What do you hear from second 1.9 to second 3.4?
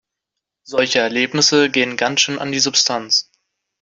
ganz schön an die Substanz.